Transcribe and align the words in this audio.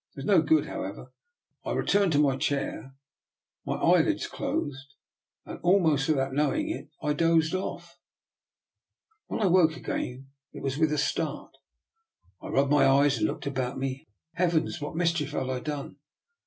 It 0.13 0.25
was 0.25 0.25
no 0.25 0.41
good, 0.41 0.65
however; 0.65 1.13
I 1.63 1.73
returned 1.73 2.11
to 2.13 2.17
my 2.17 2.35
chair, 2.35 2.95
my 3.67 3.75
eyelids 3.75 4.25
closed, 4.25 4.95
and 5.45 5.59
almost 5.61 6.09
without 6.09 6.33
knowing 6.33 6.69
it 6.71 6.89
I 7.03 7.13
dozed 7.13 7.53
off. 7.53 7.99
When 9.27 9.39
I 9.41 9.45
woke 9.45 9.75
again 9.77 10.29
it 10.53 10.63
was 10.63 10.79
with 10.79 10.91
a 10.91 10.97
start. 10.97 11.51
I 12.41 12.47
rubbed 12.47 12.71
my 12.71 12.87
eyes 12.87 13.19
and 13.19 13.27
looked 13.27 13.45
about 13.45 13.77
me. 13.77 14.07
Heavens! 14.33 14.81
What 14.81 14.95
mischief 14.95 15.33
had 15.33 15.51
I 15.51 15.59
done? 15.59 15.97